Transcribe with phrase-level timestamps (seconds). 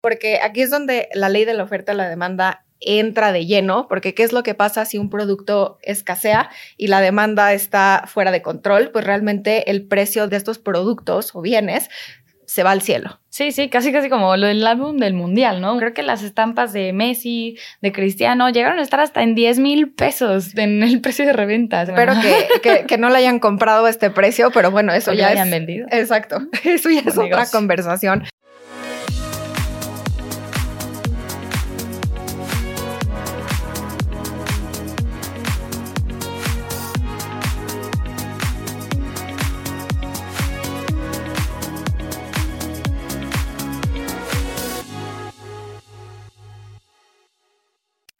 [0.00, 3.88] porque aquí es donde la ley de la oferta y la demanda entra de lleno,
[3.88, 8.30] porque ¿qué es lo que pasa si un producto escasea y la demanda está fuera
[8.30, 8.90] de control?
[8.92, 11.88] Pues realmente el precio de estos productos o bienes
[12.48, 13.20] se va al cielo.
[13.28, 15.76] Sí, sí, casi casi como lo del álbum del mundial, ¿no?
[15.76, 19.92] Creo que las estampas de Messi, de Cristiano, llegaron a estar hasta en 10 mil
[19.92, 21.82] pesos en el precio de reventa.
[21.82, 22.14] Espero
[22.62, 25.86] que, que, no le hayan comprado a este precio, pero bueno, eso ya hayan vendido.
[25.90, 28.24] Exacto, eso ya es otra conversación.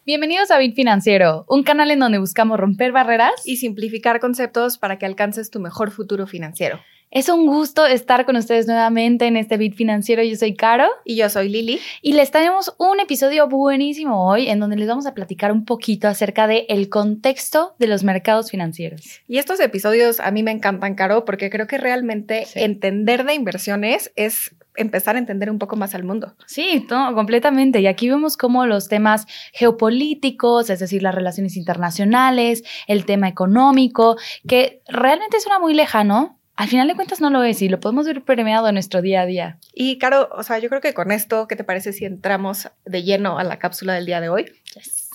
[0.09, 4.99] Bienvenidos a Bit Financiero, un canal en donde buscamos romper barreras y simplificar conceptos para
[4.99, 6.81] que alcances tu mejor futuro financiero.
[7.11, 10.23] Es un gusto estar con ustedes nuevamente en este Bit Financiero.
[10.23, 10.89] Yo soy Caro.
[11.05, 11.79] Y yo soy Lili.
[12.01, 16.09] Y les tenemos un episodio buenísimo hoy en donde les vamos a platicar un poquito
[16.09, 19.21] acerca del el contexto de los mercados financieros.
[19.29, 24.11] Y estos episodios a mí me encantan, Caro, porque creo que realmente entender de inversiones
[24.17, 26.35] es empezar a entender un poco más al mundo.
[26.47, 27.81] Sí, completamente.
[27.81, 34.17] Y aquí vemos cómo los temas geopolíticos, es decir, las relaciones internacionales, el tema económico,
[34.47, 38.05] que realmente suena muy lejano, al final de cuentas no lo es y lo podemos
[38.05, 39.59] ver premiado en nuestro día a día.
[39.73, 43.05] Y Caro, o sea, yo creo que con esto, ¿qué te parece si entramos de
[43.05, 44.47] lleno a la cápsula del día de hoy?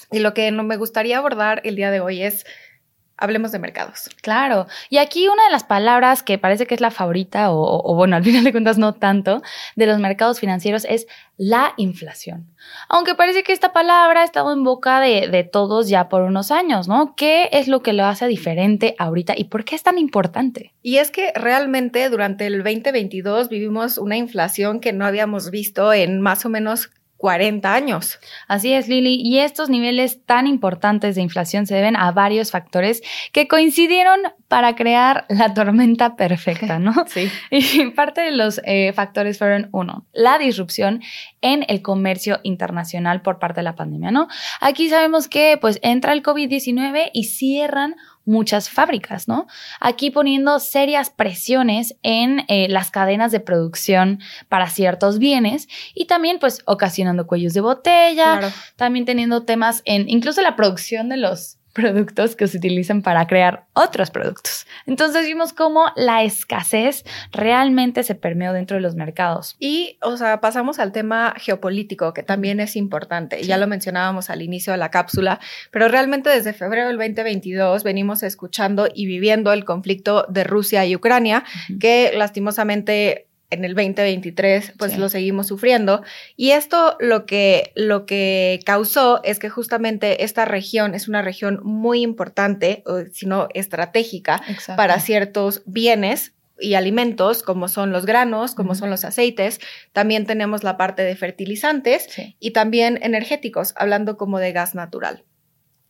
[0.10, 2.46] Y lo que no me gustaría abordar el día de hoy es
[3.18, 4.10] hablemos de mercados.
[4.22, 4.68] Claro.
[4.90, 8.24] Y aquí una de las palabras que parece que es la favorita, o, bueno, al
[8.24, 9.42] final de cuentas no tanto,
[9.76, 12.48] de los mercados financieros es la inflación.
[12.90, 16.52] Aunque parece que esta palabra ha estado en boca de, de, todos ya por unos
[16.52, 17.16] años, ¿no?
[17.16, 20.74] ¿Qué es lo que lo hace diferente ahorita y por qué es tan importante?
[20.82, 26.22] Y es que realmente durante el 2022 vivimos una inflación que no habíamos visto en
[26.22, 26.92] más o menos
[27.24, 28.20] 40 años.
[28.50, 29.16] Así es, Lili.
[29.24, 34.76] Y estos niveles tan importantes de inflación se deben a varios factores que coincidieron para
[34.76, 36.92] crear la tormenta perfecta, ¿no?
[37.08, 37.32] Sí.
[37.50, 41.02] Y parte de los eh, factores fueron, uno, la disrupción
[41.40, 44.28] en el comercio internacional por parte de la pandemia, ¿no?
[44.60, 47.96] Aquí sabemos que pues entra el COVID-19 y cierran
[48.26, 49.48] muchas fábricas, ¿no?
[49.80, 54.20] Aquí poniendo serias presiones en eh, las cadenas de producción
[54.50, 60.42] para ciertos bienes y también pues ocasionando cuellos de botella, también teniendo temas en incluso
[60.42, 64.68] la producción de los productos que se utilizan para crear otros productos.
[64.86, 69.56] Entonces vimos cómo la escasez realmente se permeó dentro de los mercados.
[69.60, 73.44] Y, o sea, pasamos al tema geopolítico, que también es importante.
[73.44, 75.40] Ya lo mencionábamos al inicio de la cápsula,
[75.72, 80.96] pero realmente desde febrero del 2022 venimos escuchando y viviendo el conflicto de Rusia y
[80.96, 81.44] Ucrania,
[81.80, 86.04] que lastimosamente en el 2023 pues lo seguimos sufriendo
[86.36, 91.60] y esto lo que lo que causó es que justamente esta región es una región
[91.64, 94.42] muy importante, sino estratégica
[94.76, 99.60] para ciertos bienes y alimentos como son los granos, como son los aceites.
[99.92, 102.08] También tenemos la parte de fertilizantes
[102.40, 105.24] y también energéticos, hablando como de gas natural.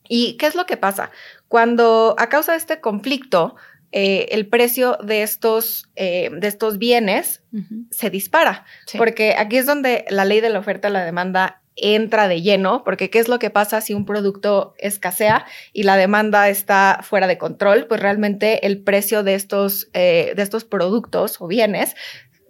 [0.07, 1.11] ¿Y qué es lo que pasa?
[1.47, 3.55] Cuando a causa de este conflicto,
[3.95, 7.43] eh, el precio de estos, eh, de estos bienes
[7.91, 8.65] se dispara,
[8.97, 12.83] porque aquí es donde la ley de la oferta y la demanda entra de lleno,
[12.83, 17.27] porque ¿qué es lo que pasa si un producto escasea y la demanda está fuera
[17.27, 17.85] de control?
[17.87, 21.95] Pues realmente el precio de estos, eh, de estos productos o bienes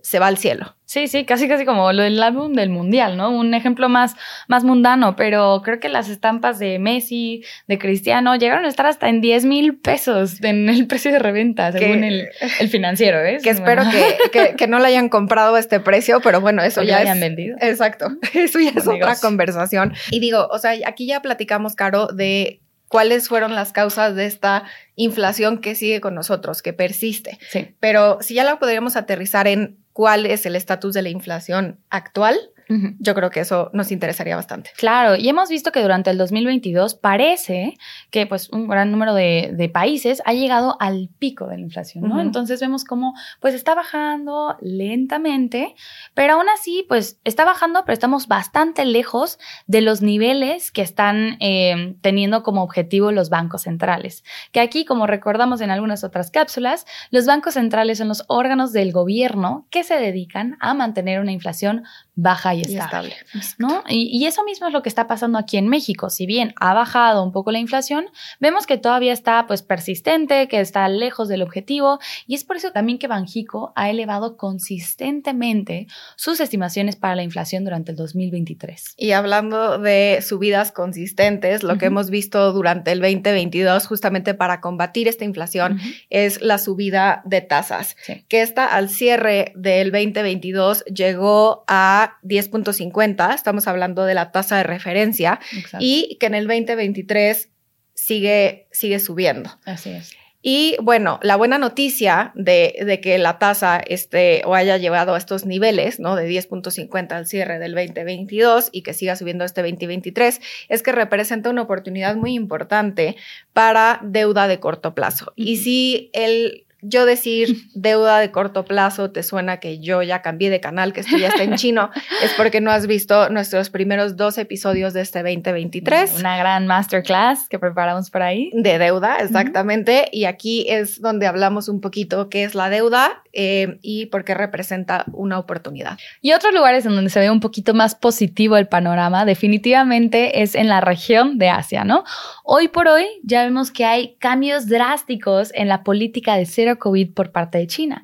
[0.04, 0.76] se va al cielo.
[0.84, 3.32] Sí, sí, casi casi como lo del álbum del mundial, ¿no?
[3.32, 4.16] Un ejemplo más,
[4.50, 9.08] más mundano, pero creo que las estampas de Messi, de Cristiano, llegaron a estar hasta
[9.08, 12.30] en 10 mil pesos en el precio de reventa, según el,
[12.70, 13.38] financiero, ¿eh?
[13.42, 13.84] Que espero
[14.32, 17.56] que, que, no le hayan comprado a este precio, pero bueno, eso ya hayan vendido.
[17.62, 19.94] Exacto, eso ya es otra conversación.
[20.12, 22.60] Y digo, o sea, aquí ya platicamos, Caro, de
[22.90, 24.66] cuáles fueron las causas de esta
[24.96, 27.40] inflación que sigue con nosotros, que persiste.
[27.50, 27.74] Sí.
[27.80, 32.38] Pero si ya la podríamos aterrizar en cuál es el estatus de la inflación actual,
[32.70, 34.72] yo creo que eso nos interesaría bastante.
[34.78, 37.78] Claro, y hemos visto que durante el 2022 parece
[38.10, 42.20] que pues un gran número de, países ha llegado al pico de la inflación, ¿no?
[42.20, 45.74] Entonces vemos cómo pues está bajando lentamente,
[46.14, 51.38] pero aún así pues está bajando, pero estamos bastante lejos de los niveles que están
[51.40, 54.24] em, teniendo como objetivo los bancos centrales.
[54.52, 58.92] Que aquí, como recordamos en algunas otras cápsulas, los bancos centrales son los órganos del
[58.92, 61.84] gobierno que se dedican a mantener una inflación
[62.16, 63.16] baja y estable.
[63.58, 63.84] ¿no?
[63.88, 66.10] Y, eso mismo es lo que está pasando aquí en México.
[66.10, 68.06] Si bien ha bajado un poco la inflación,
[68.40, 72.72] vemos que todavía está pues persistente, que está lejos del objetivo y es por eso
[72.72, 78.96] también que Banjico ha elevado consistentemente sus estimaciones para la inflación durante el 2023.
[78.98, 85.08] Y hablando de subidas consistentes, lo que hemos visto durante el 2022 justamente para combatir
[85.08, 85.80] esta inflación
[86.10, 87.96] es la subida de tasas,
[88.28, 92.18] que está al cierre del 2022 llegó a
[92.52, 95.40] 10.50, estamos hablando de la tasa de referencia,
[95.80, 97.50] y que en el 2023
[97.94, 99.50] sigue, sigue subiendo.
[99.66, 100.16] Así es.
[100.46, 105.46] Y bueno, la buena noticia de, que la tasa esté o haya llevado a estos
[105.46, 106.18] niveles, ¿no?
[106.18, 111.50] De 10.50 al cierre del 2022 y que siga subiendo este 2023, es que representa
[111.50, 113.16] una oportunidad muy importante
[113.54, 115.32] para deuda de corto plazo.
[115.38, 120.50] Y si el yo decir deuda de corto plazo te suena que yo ya cambié
[120.50, 121.90] de canal, que esto ya está en chino,
[122.24, 126.20] es porque no has visto nuestros primeros dos episodios de este 2023.
[126.20, 128.52] Una gran masterclass que preparamos por ahí.
[128.54, 130.10] De deuda, exactamente.
[130.12, 134.34] Y aquí es donde hablamos un poquito qué es la deuda eh, y por qué
[134.34, 135.98] representa una oportunidad.
[136.22, 140.56] Y otros lugares en donde se ve un poquito más positivo el panorama, definitivamente es
[140.56, 142.04] en la región de Asia, ¿no?
[142.44, 147.14] Hoy por hoy ya vemos que hay cambios drásticos en la política de cero COVID
[147.14, 148.02] por parte de China.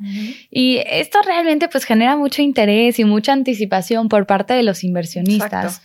[0.50, 5.82] Y esto realmente pues genera mucho interés y mucha anticipación por parte de los inversionistas.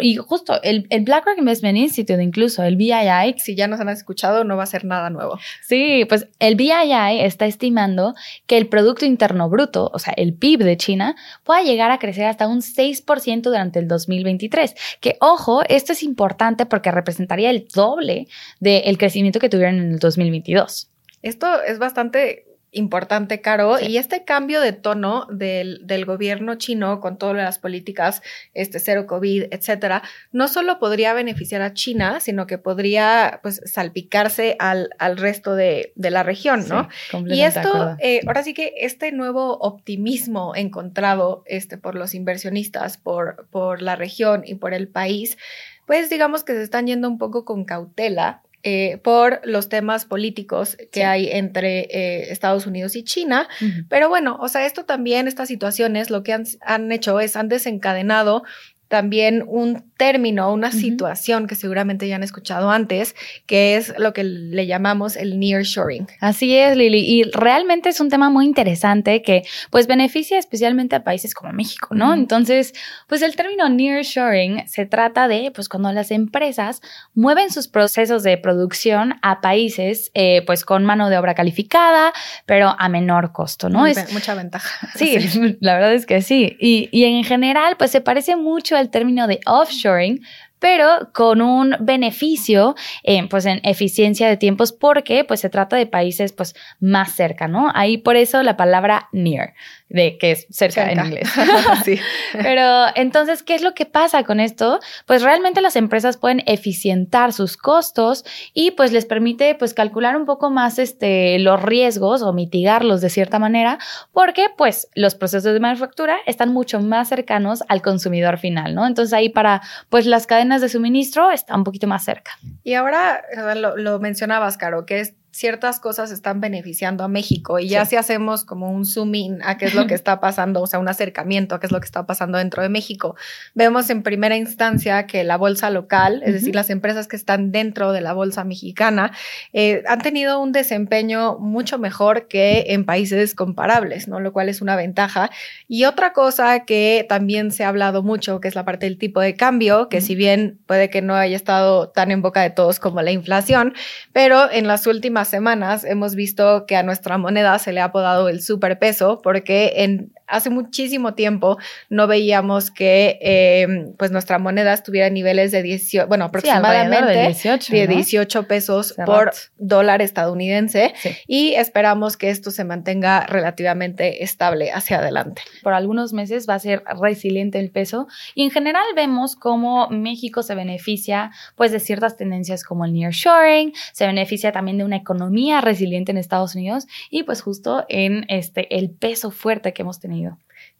[0.00, 3.34] Y justo el, el, BlackRock Investment Institute, incluso el BII.
[3.38, 5.38] Si ya nos han escuchado, no va a ser nada nuevo.
[5.66, 8.14] Sí, pues el BII está estimando
[8.46, 12.26] que el Producto Interno Bruto, o sea, el PIB de China, pueda llegar a crecer
[12.26, 14.74] hasta un 6% durante el 2023.
[15.00, 18.28] Que ojo, esto es importante porque representaría el doble
[18.60, 20.90] del crecimiento que tuvieron en el 2022.
[21.22, 27.16] Esto es bastante importante, Caro, y este cambio de tono del, del, gobierno chino con
[27.16, 28.22] todas las políticas,
[28.52, 34.56] este cero COVID, etcétera, no solo podría beneficiar a China, sino que podría pues salpicarse
[34.58, 36.88] al, al resto de, de, la región, ¿no?
[37.26, 43.48] y esto, eh, ahora sí que este nuevo optimismo encontrado este, por los inversionistas, por,
[43.50, 45.38] por la región y por el país,
[45.86, 50.76] pues digamos que se están yendo un poco con cautela eh, por los temas políticos
[50.90, 53.48] que hay entre eh, Estados Unidos y China.
[53.88, 57.48] Pero bueno, o sea, esto también, estas situaciones, lo que han, han hecho es, han
[57.48, 58.42] desencadenado
[58.88, 63.14] también un término, una situación que seguramente ya han escuchado antes,
[63.46, 66.06] que es lo que le llamamos el nearshoring.
[66.20, 71.04] Así es, Lili, y realmente es un tema muy interesante que pues beneficia especialmente a
[71.04, 72.14] países como México, ¿no?
[72.14, 72.72] Entonces,
[73.08, 76.80] pues el término nearshoring se trata de pues cuando las empresas
[77.14, 82.12] mueven sus procesos de producción a países eh, pues con mano de obra calificada,
[82.46, 83.84] pero a menor costo, ¿no?
[83.86, 84.88] Es mucha ventaja.
[84.98, 85.16] Sí,
[85.60, 86.56] la verdad es que sí.
[86.58, 90.22] Y, y en general pues se parece mucho el término de offshoring,
[90.58, 95.86] pero con un beneficio eh, pues en eficiencia de tiempos porque pues se trata de
[95.86, 97.70] países pues más cerca, ¿no?
[97.74, 99.54] Ahí por eso la palabra near
[99.88, 101.28] de que es cerca, en inglés.
[101.84, 101.98] sí.
[102.32, 104.80] Pero entonces, ¿qué es lo que pasa con esto?
[105.06, 110.26] Pues realmente las empresas pueden eficientar sus costos y pues les permite pues calcular un
[110.26, 113.78] poco más este, los riesgos o mitigarlos de cierta manera
[114.12, 118.86] porque pues los procesos de manufactura están mucho más cercanos al consumidor final, ¿no?
[118.86, 122.32] Entonces ahí para pues las cadenas de suministro está un poquito más cerca.
[122.62, 123.22] Y ahora
[123.54, 127.96] lo, lo mencionabas, Caro, que es ciertas cosas están beneficiando a México y ya si
[127.96, 130.88] hacemos como un zoom in a qué es lo que está pasando, o sea, un
[130.88, 133.16] acercamiento a qué es lo que está pasando dentro de México,
[133.54, 137.92] vemos en primera instancia que la bolsa local, es decir, las empresas que están dentro
[137.92, 139.12] de la bolsa mexicana,
[139.52, 144.20] eh, han tenido un desempeño mucho mejor que en países comparables, ¿no?
[144.20, 145.30] Lo cual es una ventaja.
[145.66, 149.20] Y otra cosa que también se ha hablado mucho, que es la parte del tipo
[149.20, 152.80] de cambio, que si bien puede que no haya estado tan en boca de todos
[152.80, 153.74] como la inflación,
[154.12, 158.28] pero en las últimas semanas hemos visto que a nuestra moneda se le ha apodado
[158.28, 161.58] el superpeso porque en hace muchísimo tiempo
[161.88, 167.26] no veíamos que eh, pues nuestra moneda estuviera en niveles de 18, bueno, aproximadamente de
[167.26, 170.94] 18, de 18 pesos por dólar estadounidense
[171.26, 175.42] y esperamos que esto se mantenga relativamente estable hacia adelante.
[175.62, 180.42] Por algunos meses va a ser resiliente el peso y en general vemos cómo México
[180.42, 185.60] se beneficia pues de ciertas tendencias como el nearshoring, se beneficia también de una economía
[185.60, 190.17] resiliente en Estados Unidos y pues justo en este el peso fuerte que hemos tenido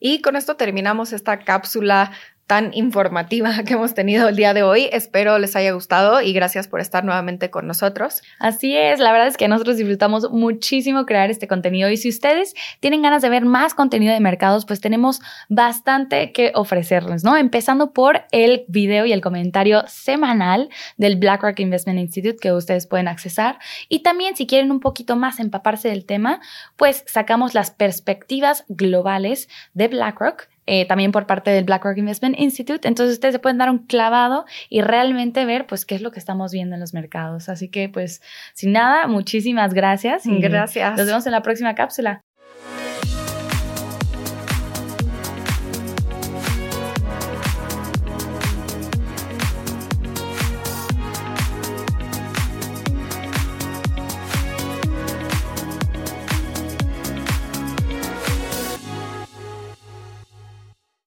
[0.00, 2.12] y con esto terminamos esta cápsula
[2.48, 4.88] tan informativa que hemos tenido el día de hoy.
[4.90, 8.22] Espero les haya gustado y gracias por estar nuevamente con nosotros.
[8.40, 12.54] Así es, la verdad es que nosotros disfrutamos muchísimo crear este contenido y si ustedes
[12.80, 17.36] tienen ganas de ver más contenido de mercados, pues tenemos bastante que ofrecerles, ¿no?
[17.36, 23.08] Empezando por el video y el comentario semanal del BlackRock Investment Institute que ustedes pueden
[23.08, 23.58] accesar
[23.90, 26.40] y también si quieren un poquito más empaparse del tema,
[26.76, 32.86] pues sacamos las perspectivas globales de BlackRock eh, también por parte del BlackRock Investment Institute.
[32.86, 36.18] Entonces ustedes se pueden dar un clavado y realmente ver pues qué es lo que
[36.18, 37.48] estamos viendo en los mercados.
[37.48, 38.20] Así que pues
[38.52, 40.24] sin nada, muchísimas gracias.
[40.26, 40.98] gracias.
[40.98, 42.22] Nos vemos en la próxima cápsula.